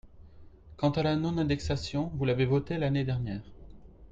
[0.77, 3.43] Quant à la non-indexation, vous l’avez votée l’année dernière.